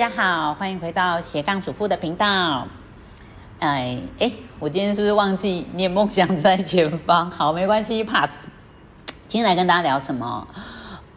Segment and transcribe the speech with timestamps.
[0.00, 2.66] 大家好，欢迎回到斜杠主妇的频道。
[3.58, 7.30] 哎哎，我今天是不是忘记念梦想在前方？
[7.30, 8.46] 好，没关系，pass。
[9.28, 10.48] 今天来跟大家聊什么？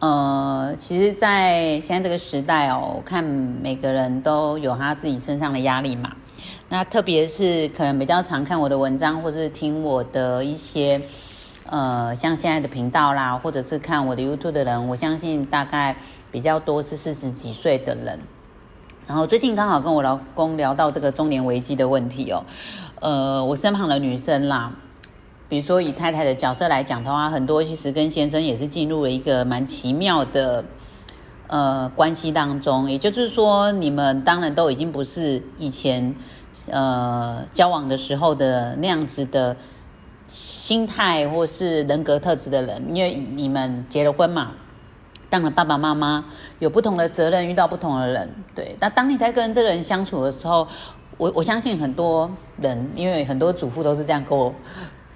[0.00, 6.14] 呃，其实，在现在这个时代哦，我看每个人都有他自己身上的压力嘛。
[6.68, 11.00] 那特别是可能比较常看我的文章，或是听我的一些
[11.70, 15.96] 呃，像现在的频道啦，或者是看我的 YouTube 的人，我相信大概
[16.30, 18.18] 比较多是四十几岁的人。
[19.06, 22.42] 然后最近刚好跟我老公聊到这个中年危机的问题哦，
[23.00, 24.72] 呃，我身旁的女生啦，
[25.46, 30.64] 比如说以太太的角色来讲的话，很多其实跟先生也是进入了一个蛮奇妙的
[31.48, 36.14] 呃关系当中，也就是说，你们当然都已经不是以前
[36.70, 39.54] 呃交往的时候的那样子的
[40.28, 44.52] 心态或是人格特质的人，因为你们结了婚嘛。
[45.34, 46.24] 当了爸爸妈妈，
[46.60, 48.76] 有不同的责任，遇到不同的人，对。
[48.78, 50.64] 那当你在跟这个人相处的时候，
[51.16, 54.54] 我我相信很多人，因为很多主妇都是这样跟我，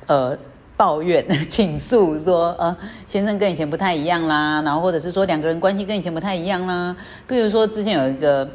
[0.08, 0.36] 呃，
[0.76, 6.96] 抱怨、 倾诉说，呃，先生跟以前不太一样啦，然后或者是说两个人关系跟以前不太一样啦。
[7.28, 8.50] 比如说之前有一个，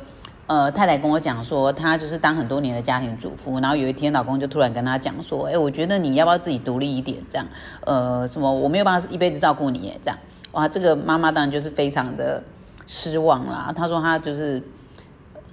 [0.47, 7.47] 呃，太太跟我讲说，她就是当很多年的家庭主妇，然后有一天老公就突然跟她讲说，哎，我觉得你要不要自己独立一点，这样，
[7.85, 10.19] 呃，什么我没有办法一辈子照顾你，这样。
[10.53, 12.41] 哇，这个妈妈当然就是非常的
[12.87, 13.73] 失望啦。
[13.75, 14.61] 她说她就是，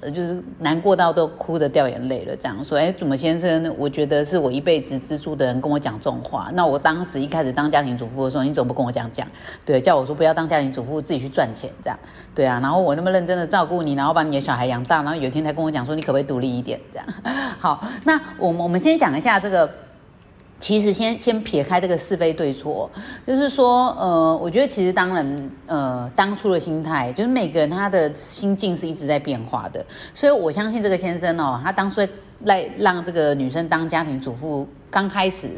[0.01, 2.37] 呃，就是难过到都哭的掉眼泪了。
[2.37, 3.75] 这样说，哎，怎么先生？
[3.78, 6.51] 我觉得是我一辈子资助的人跟我讲这种话。
[6.53, 9.27] 那我当时一开始当家庭主妇的时候，你怎么不跟我这样讲？
[9.65, 11.98] 对，叫我说不要当家庭主妇，自己去赚钱这样。
[12.34, 17.06] 对啊，然后我那么认真的照顾你，然后把你的小孩养大，然后有一天才跟我讲说你可不可以独立一点这样。
[17.59, 19.71] 好，那我们我们先讲一下这个。
[20.61, 22.89] 其实先先撇开这个是非对错，
[23.27, 29.84] 就是说，呃，我觉得其实当然，呃，当初的心态，就是每个人他的心境是一直在变化的，
[30.15, 32.06] 所以我相信这个先生哦，他当初
[32.44, 35.49] 来让这个女生当家庭主妇，刚开始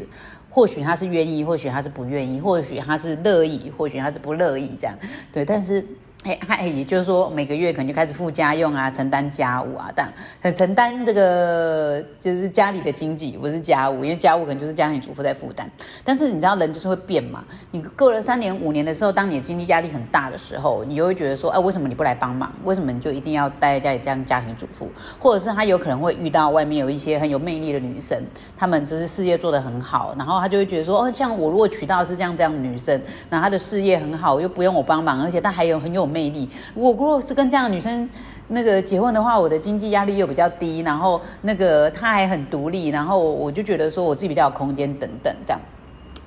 [0.49, 4.95] 或许他是愿意，或许他是不愿意，或许他是乐意，或许他是不乐意这样，
[5.31, 5.85] 对，但是。
[6.23, 10.07] 哎，哎，也就是说，每个月可能就开始付家用啊，承担家务啊，但
[10.41, 15.69] 很承担这个就是家里的经济，不是家务，因为家务可能就是家庭主妇在负担。
[16.01, 17.43] 但是你知道，人就是会变嘛。
[17.71, 22.49] 你过了三年、五年的时候，当你的经济压力很大的时候，你就会觉得说，哎，为什么你不来帮忙？
[22.63, 24.89] 为什么你就一定要待在家里当家庭主妇？
[25.19, 28.17] 或者是他有可能会遇到外面有一些很有魅力的女生，
[28.57, 36.12] 她们就是事业做得很好，然后他就会觉得说，哦，像我如果娶到是这样这样女生，那她的事业很好，又不用我帮忙，而且她还有很有。
[36.13, 38.07] 魅力，我如果是跟这样的女生
[38.49, 45.59] 那个结婚的话，我的经济压力又比较低，然后那个她还很独立，然后我就觉得说我自己比较有空间等等这样。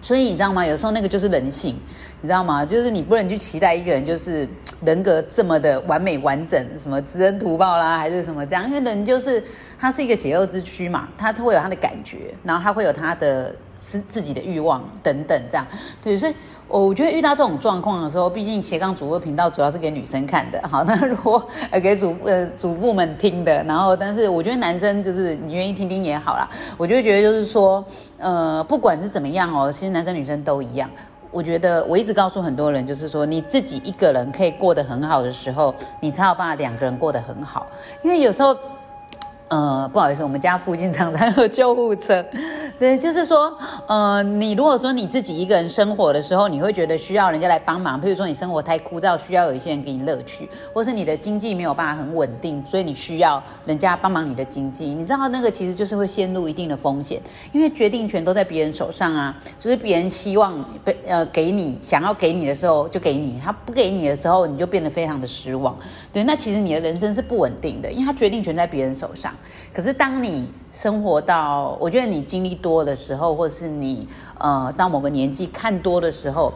[0.02, 0.64] 所以你知道吗？
[0.64, 1.74] 有时候那个就是人性，
[2.26, 2.64] 你知道吗？
[2.66, 4.48] 就是你不能去期待一个人就是
[4.84, 8.66] 人格这么的完美完整，什么知恩图报啦，还是什么这样？
[8.66, 9.40] 因为人就是
[9.78, 15.64] 他是一个邪恶之躯嘛，他会有他的感觉，然后他会有他的是自己的欲望等等这样。
[16.02, 16.34] 对，所以。
[16.68, 26.50] 我觉得遇到这种状况的时候，毕竟斜杠主播频道主要是给女生看的， 好，那如果呃给主呃主妇们听的，然后但是我觉得男生就是你愿意听听也好啦。
[26.76, 27.84] 我就觉得就是说，
[28.18, 30.90] 呃，不管是怎么样哦，其实男生女生都一样。
[31.30, 37.66] 我觉得我一直告诉很多人，就是说你自己一个人可以过得很好的时候，你才有办法两个人过得很好，
[38.02, 38.56] 因为有时候。
[39.48, 42.24] 呃，不好意思，我们家附近常常有救护车。
[42.78, 47.98] 对，就是说，呃，你如果说你自己一个人生活的时候，你会觉得需要人家来帮忙。
[48.02, 54.86] 譬如说，你生活太枯燥，需要有一些人给你乐趣，或是你的经济没有办法很稳定，所以你需要人家帮忙你的经济。
[54.86, 57.18] 你知道那个其实就是会陷入一定的风险，
[57.52, 59.34] 因为决定权都在别人手上啊。
[59.60, 65.74] 就是别人希望被呃给你想要给你的时候就给你，他不给你的时候你就变得非常的失望。
[66.12, 69.32] 对，那其实你的人生是不稳定的，因为他决定权在别人手上。
[69.72, 74.08] 可是，当你生活到，我觉得你经历多的时候，或者是你
[74.38, 76.52] 呃到某个年纪看多的时候，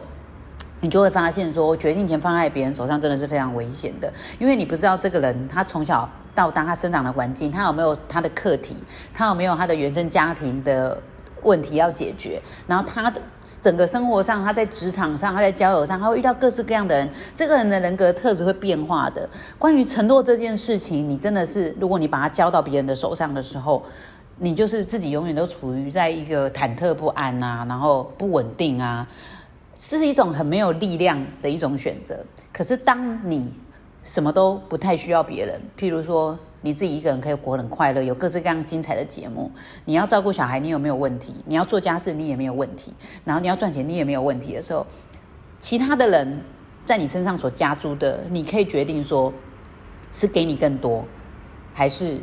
[0.79, 8.75] 你就会发现说，决定权放在别人手上真的是非常危险的，因为你不知道这个人他从小到大他生长的环境，他有没有他的课题，
[9.13, 11.01] 他有没有他的原生家庭的。
[11.43, 13.21] 问题要解决，然后他的
[13.61, 17.09] 整个生活上，他在职场上，他在交友上，他会遇到各式各样的人。
[17.35, 19.27] 这个人的人格特质会变化的。
[19.57, 23.83] 关于承诺这件事情，你真的是，如果你把它交到别人的手上的时候，
[24.37, 29.07] 你就是自己永远都处于在一个忐忑不安啊，然后不稳定啊，
[29.75, 32.17] 是一种很没有力量的一种选择。
[32.53, 33.53] 可是当你
[34.03, 36.37] 什么都不太需要别人，譬如说。
[36.61, 39.51] 你自己一个人可以活很快乐，有各式各样精彩的节目。
[39.85, 41.33] 你要照顾小孩，你有没有问题？
[41.45, 42.93] 你要做家事，你也没有问题。
[43.25, 44.85] 然后你要赚钱，你也没有问题的时候，
[45.59, 46.41] 其他的人
[46.85, 49.33] 在你身上所加诸的，你可以决定说，
[50.13, 51.05] 是给你更多，
[51.73, 52.19] 还是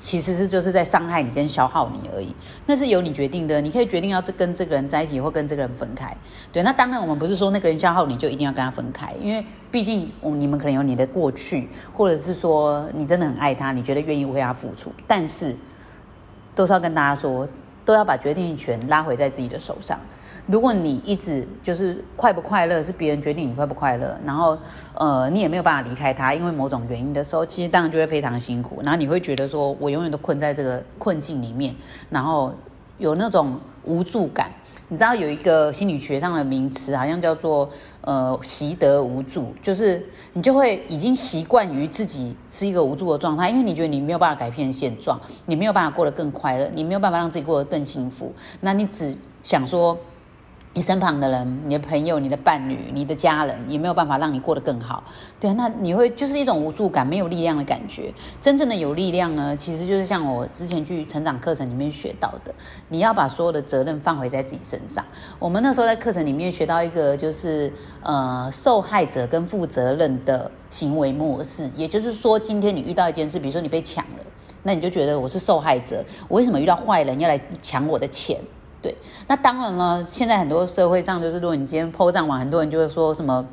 [0.00, 2.34] 其实是就是在伤害你跟消耗你而已？
[2.66, 6.16] 那是由你决定的，你可以决定要跟这个人在一起或跟这个人分开。
[6.52, 15.56] 对，那当然我们不是说那个人消耗你就一定要跟他分开，因为毕竟我你们可能有你的过去，或者是说你真的很爱他，你觉得愿意为他付出，但是
[16.54, 17.48] 都是要跟大家说，
[17.88, 19.98] 都要把决定权拉回在自己的手上。
[20.46, 24.58] 如果你一直就是快不快乐是别人决定你快不快乐，然后
[24.92, 28.82] 呃你也没有办法离开他，因为某种原因的时候，其实当然就会非常辛苦。
[28.82, 31.74] 然后你会觉得说我永远都困在这个困境里面，
[32.10, 32.52] 然后
[32.98, 34.50] 有那种无助感。
[34.88, 37.68] 你知道有一个心理学上的名词，好像叫做
[38.00, 49.96] 呃习得无助，就是你就会已经习惯于自己是一个无助的状态，因为你觉得你没有办法改变现状，你没有办法过得更快乐，你没有办法让自己过得更幸福，那你只想说。
[50.78, 55.02] 你身旁的人，你的朋友、你的伴侣、你的家人，也没有办法让你过得更好，
[55.40, 58.14] 对啊，那你会就是一种无助感、没有力量的感觉。
[58.40, 62.54] 真正的有力量呢，其实就是像我之前去成长课程里面学到的，
[62.90, 65.04] 你要把所有的责任放回在自己身上。
[65.40, 67.72] 我们那时候在课程里面学到一个，就是
[68.04, 71.68] 呃，受害者跟负责任的行为模式。
[71.74, 74.24] 也就是说，今天你遇到一件事，比如说你被抢了，
[74.62, 78.38] 那你就觉得我是受害者，我为什么遇到坏人要来抢我的钱？
[78.80, 78.96] 对，
[79.26, 80.06] 那当然了。
[80.06, 83.44] 现在很多社会上，就是如果你今天剖账完，很多人就会说什么，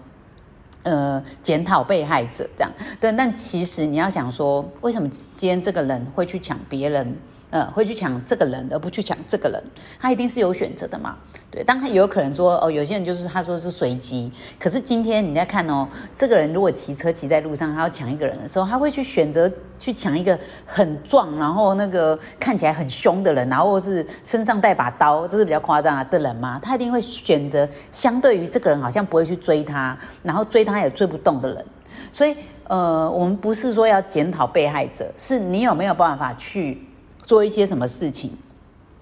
[0.83, 2.72] 呃，检讨被害者这样。
[3.00, 7.18] 对，但其实你要想说，为什么今天这个人会去抢别人？
[7.56, 9.63] 呃，会去抢这个人，而不去抢这个人，
[9.98, 11.16] 他一定是有选择的嘛？
[11.50, 14.30] 对，当然也有可能说，哦，有些人就是他说是随机。
[14.60, 15.88] 可是今天你在看哦，
[16.18, 19.50] 这个人如果骑车骑在路上，他要抢一个人的时候，他会去选择
[19.80, 26.60] 去抢一个很壮，然后那个看起来很凶的人，然后是身上带把刀，这是比较夸张啊的人吗？
[26.62, 31.66] 他一定会选择相对于这个人好像不会去追他，然后追他也追不动的人。
[32.12, 32.36] 所以，
[32.68, 36.86] 呃，我们不是说要检讨被害者，是你有没有办法去。
[37.25, 38.31] 做一些什么事情，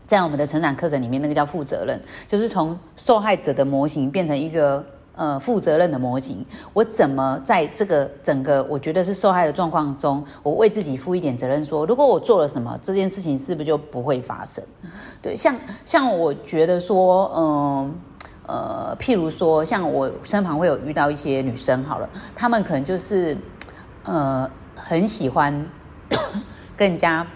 [0.07, 4.83] 在我们的成长课程里面，那个叫负责任，就是从受害者的模型变成一个
[5.15, 6.45] 呃负责任的模型。
[6.71, 11.65] 我怎么在这个整个我觉得是受害的状况中，我为自己负一点责任？
[11.65, 14.63] 说如果我做了什么，这件事情是不是就不会发生？
[15.21, 15.55] 对，像
[15.85, 17.95] 像我觉得说，嗯
[18.47, 23.37] 呃，譬如说，像我身旁会有遇到一些女生，好了，她们可能就是
[24.03, 25.53] 呃很喜欢
[26.77, 27.27] 跟人家。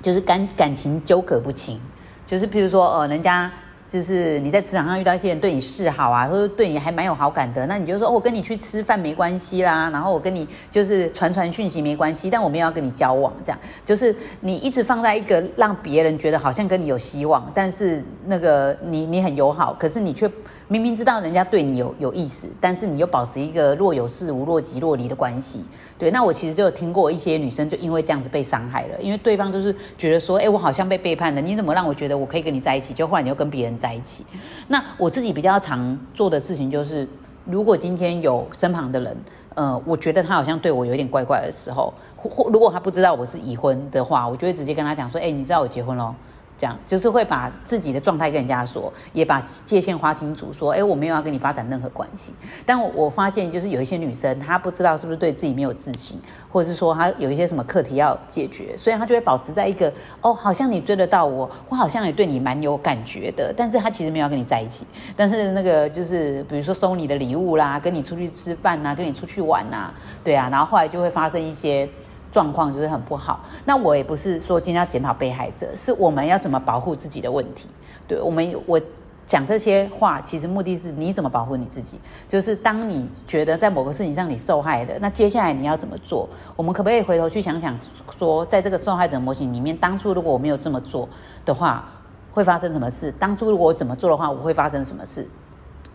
[0.00, 1.80] 就是感感情纠葛不清，
[2.26, 3.50] 就是譬如说，呃，人家
[3.90, 20.30] 就是你在职场上遇到一些人对你示好啊，或者对你还蛮有好感的，那你就说，我跟你去吃饭没关系啦，然后我跟你就是传传讯息没关系，但我没有要跟你交往，这样就是你一直放在一个让别人觉得好像跟你有希望，但是那个你你很友好，可是你却。
[20.70, 25.64] 明明知道人家对你有有意思，但是你又保持一个若有似无、若即若离的关系。
[25.98, 34.26] 对，那我其实就有听过一些女生就因为这样子被伤害了，因为对方就是觉得说，哎，我好像被背叛了，你怎么让我觉得我可以跟你在一起，就后来你又跟别人在一起。
[34.68, 37.08] 那我自己比较常做的事情就是，
[37.46, 39.16] 如果今天有身旁的人，
[39.54, 46.14] 呃，我觉得他好像对我有点怪怪的时候，或如果他不知道我是已婚的话，我就会直接跟他讲说，哎，你知道我结婚喽。
[46.58, 52.32] 这样就是会把自己的状态跟人家说，也把界限划清楚，说，哎，我没有要跟你发展任何关系。
[52.66, 64.84] 但我我发现，就是有一些女生，她不知道是不是对自己没有自信，或者是说她有一些什么课题要解决，所以她就会保持在一个，哦，好像你追得到我，我好像也对你蛮有感觉的，但是她其实没有要跟你在一起。
[65.16, 69.92] 但是那个就是，比如说收你的礼物啦，跟你出去吃饭呐，跟你出去玩呐，
[70.24, 71.88] 对啊，然后后来就会发生一些。
[72.30, 73.40] 状况就是很不好。
[73.64, 77.68] 那我也不是说今天要检讨被害者，是我们要怎么保护自己的问题。
[78.06, 78.80] 对我们，我
[79.26, 82.00] 讲这些话，其实目的是你怎么保护你自己。
[82.26, 86.26] 就是当你觉得在某个事情上你受害的，那接下来你要怎么做？
[86.56, 87.76] 我们可不可以回头去想想，
[88.18, 91.06] 说在这个受害者模型里面，当初如果我没有这么做
[91.44, 91.86] 的话，
[92.32, 93.12] 会发生什么事？
[93.18, 95.28] 当初如果我怎么做的话，我会发生什么事？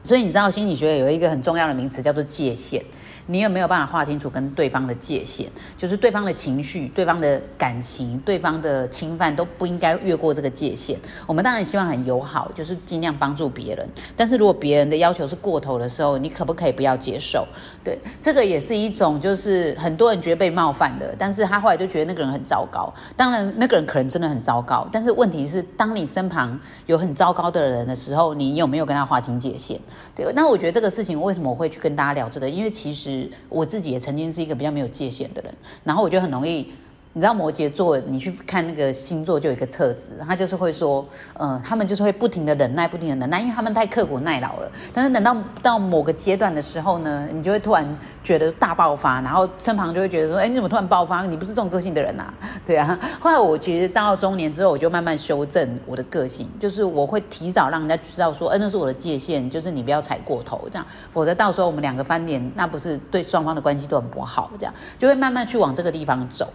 [0.04, 2.84] 所以你知道心理学有一个很重要的名词叫做界限。
[3.26, 5.48] 你有没有办法划清楚跟对方的界限？
[5.78, 11.00] 就是对方的情绪、对方的感情、对方的侵犯都不应该越过这个界限。
[11.26, 13.88] 我们当然希望很友好，就是尽量帮助别人。
[14.18, 17.48] 但是如果别人的要求是过头的时候，你可不可以不要接受？
[17.82, 22.94] 对，这个也是一种，就是很多人觉得被冒犯的，但是他后来就觉得那个人很糟糕。
[23.16, 29.80] 当然，那个人可能真的很糟糕，但是问题是，当你身旁有很糟糕的人的时候，你有没有跟他划清界限？
[30.16, 32.50] 对，那我觉得这个事情为什么我会去跟大家聊这个？
[32.50, 36.72] 因为其实我自己也曾经是一个比较没有界限的人，然后我就很容易
[37.16, 44.72] 你知道摩羯座，你去看那个星座就有一个特质，他就是会说，呃，他们就是会不停的忍耐，不停的忍耐，因为他们太刻苦耐劳了。
[44.92, 47.86] 但是等到到某个阶段的时候呢，你就会突然
[48.24, 51.24] 觉得大爆发，然后身旁就会觉得说，哎，你怎么突然爆发？
[51.24, 52.34] 你不是这种个性的人呐？
[52.66, 53.00] 对啊。
[53.20, 66.52] 后来我其实到中年之后，我就慢慢修正我的个性，就是我会提早让人家知道说，哎，那是我的界限，就是你不要踩过头，这样，否则到时候我们两个翻脸，那不是对双方的关系都很不好，这样就会慢慢去往这个地方走。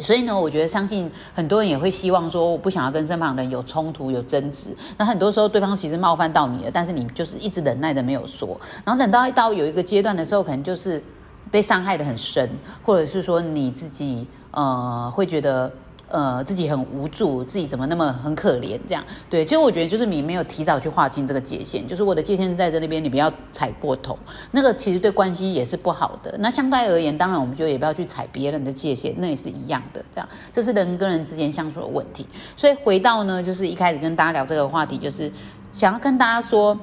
[0.00, 4.76] 所以呢，我觉得相信很多人也会希望说，我不想要跟身旁的人有冲突、有争执。
[4.96, 8.58] 那很多时候，对方其实冒犯到你了，但是你就是一直忍耐着没有说。
[8.84, 11.02] 然后等到一到有一个阶段的时候，可能就是
[11.50, 12.48] 被伤害的很深，
[12.82, 15.72] 或者是说你自己呃会觉得。
[16.08, 18.78] 呃，自己很无助，自己怎么那么很可怜？
[18.88, 24.18] 这样对，其实我觉得就是你没有提早去划清这个界限，就是我的界限是在这那边，你不要踩过头，
[24.50, 26.34] 那个其实对关系也是不好的。
[26.38, 30.02] 那相对而言，当然我们就也不要去踩别人的界限，那也是一样的。
[30.14, 32.26] 这样，这是人跟人之间相处的问题。
[32.56, 35.30] 所以回到呢，就是一开始跟大家聊这个话题，就是
[35.72, 36.78] 想要跟大家说。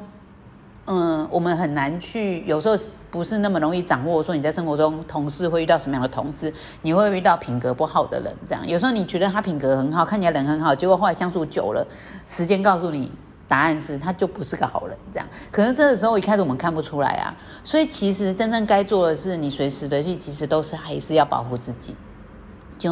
[0.88, 2.78] 嗯，我们很难去，有时候
[3.16, 4.22] 不是那么容易掌握。
[4.22, 6.54] 说你在生活中，同事会遇到什么样的同事？
[6.82, 8.68] 你会遇到品格不好的人，这样。
[8.68, 11.88] 有时候你觉得他品格很好，看起来人很好，结果后来相处久了，
[12.28, 13.10] 时间告诉你
[13.48, 15.26] 答案是他就不是个好人，这样。
[15.50, 21.96] 可能这个时候一开始我们看不出来啊，所以其实真正该做的是，你随时随地其实都是还是要保护自己。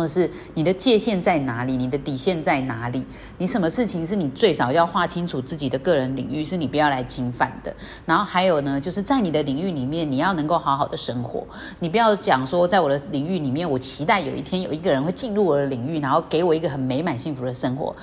[0.01, 3.05] 就是你的界限在哪里，你的底线在哪里？
[3.37, 7.71] 你什么事情是你最少要划清楚自己的个人领域，是你不要来侵犯的。
[8.03, 11.45] 然后还有呢，就是在你的领域里面，你要能够好好的生活。
[11.77, 17.95] 你不要讲说，在我的领域里面，我期待有一天有一个人会进入我的领域，然后给我一个很美满幸福的生活。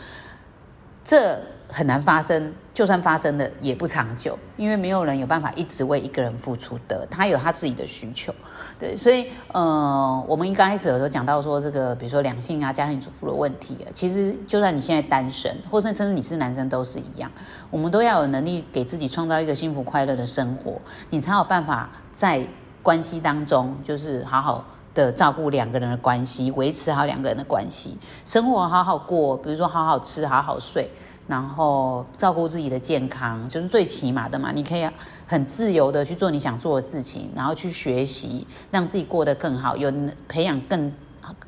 [1.04, 1.40] 这
[1.72, 8.34] 很难发生，就算发生了也不长久，因为没有人有办法一直为一个人付出的，他有他自己的需求，
[8.78, 17.30] 对，所以，呃，我们一刚开始有时候讲到说这个，比如说两性啊、家庭主妇的问题，其实就算你现在单身，或者甚至你是男生都是一样，
[17.70, 22.46] 我们都要有能力给自己创造一个幸福快乐的生活，你才有办法在
[22.82, 30.88] 关系当中就是好好的照顾两个人的关系，维持好两个人的关系，生活好好过，比如说好好吃、好好睡。
[31.28, 34.50] 然后照顾自己的健康，就是最起码的嘛。
[34.52, 34.84] 你可以
[35.28, 39.92] 很自由的去做你想做的事情，然后去学习，让自己过得更好，有
[40.26, 40.92] 培养更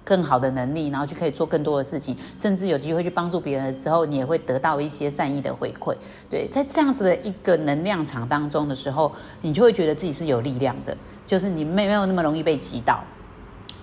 [0.04, 5.92] 更好的能力，然后就可以做更多的事情，甚至有机会去帮助别人的时候，你也会得到一些善意的回馈。
[6.30, 10.96] 对，在这样子的一个能量场当中的时候，你就会觉得自己是有力量的，
[11.26, 13.02] 就是你没没有那么容易被击倒，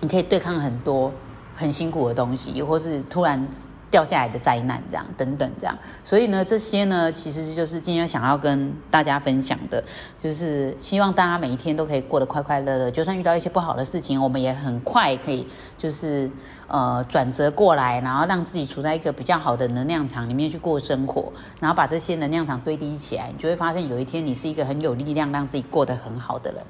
[0.00, 1.12] 你可以对抗很多
[1.54, 3.46] 很辛苦的东西，或是突然。
[3.90, 9.82] 掉下来的灾难，这样等等这样，所以呢，这些呢，其实就是今天想要跟大家分享的，
[10.22, 16.30] 就是希望大家每一天都可以过得快快乐乐，就算遇到一些不好的事情，我们也很快可以就是
[16.68, 26.62] 呃转折过来，然后让自己处在一个比较好的能量场里面去过生活，然后把这些能量场堆积起来，你就会发现有一天你是一个很有力量让自己过得很好的人。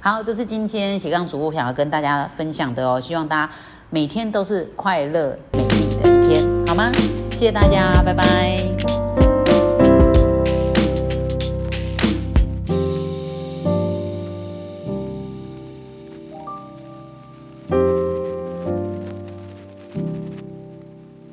[0.00, 3.52] 好，这是今天斜杠主播想要跟大家分享的哦，希望大家
[3.90, 6.53] 每天都是快乐美丽的一天。
[6.74, 6.90] 好吗？
[7.30, 9.23] 谢谢大家，拜拜。